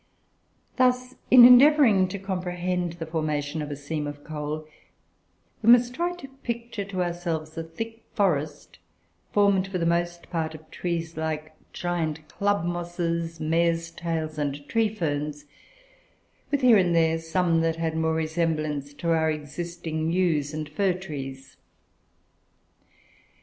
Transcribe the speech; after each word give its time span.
Thus, 0.77 1.13
in 1.29 1.45
endeavouring 1.45 2.07
to 2.07 2.17
comprehend 2.17 2.93
the 2.93 3.05
formation 3.05 3.61
of 3.61 3.69
a 3.69 3.75
seam 3.75 4.07
of 4.07 4.23
coal, 4.23 4.65
we 5.61 5.69
must 5.69 5.93
try 5.93 6.15
to 6.15 6.27
picture 6.41 6.85
to 6.85 7.03
ourselves 7.03 7.55
a 7.55 7.61
thick 7.63 8.03
forest, 8.15 8.79
formed 9.31 9.67
for 9.67 9.77
the 9.77 9.85
most 9.85 10.31
part 10.31 10.55
of 10.55 10.71
trees 10.71 11.17
like 11.17 11.53
gigantic 11.71 12.27
club 12.29 12.65
mosses, 12.65 13.39
mares' 13.39 13.91
tails, 13.91 14.39
and 14.39 14.67
tree 14.67 14.89
ferns, 14.91 15.45
with 16.49 16.61
here 16.61 16.77
and 16.77 16.95
there 16.95 17.19
some 17.19 17.61
that 17.61 17.75
had 17.75 17.95
more 17.95 18.15
resemblance 18.15 18.95
to 18.95 19.11
our 19.11 19.29
existing 19.29 20.11
yews 20.11 20.51
and 20.51 20.67
fir 20.67 20.93
trees. 20.93 21.57